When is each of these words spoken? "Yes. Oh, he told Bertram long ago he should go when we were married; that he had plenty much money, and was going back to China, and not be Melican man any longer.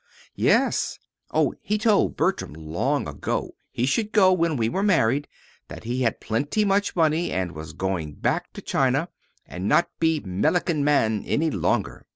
"Yes. 0.33 0.97
Oh, 1.31 1.53
he 1.61 1.77
told 1.77 2.17
Bertram 2.17 2.53
long 2.53 3.07
ago 3.07 3.53
he 3.69 3.85
should 3.85 4.11
go 4.11 4.33
when 4.33 4.57
we 4.57 4.67
were 4.67 4.81
married; 4.81 5.27
that 5.67 5.83
he 5.83 6.01
had 6.01 6.19
plenty 6.19 6.65
much 6.65 6.95
money, 6.95 7.31
and 7.31 7.51
was 7.51 7.73
going 7.73 8.13
back 8.13 8.51
to 8.53 8.63
China, 8.63 9.09
and 9.45 9.69
not 9.69 9.91
be 9.99 10.19
Melican 10.19 10.83
man 10.83 11.23
any 11.27 11.51
longer. 11.51 12.07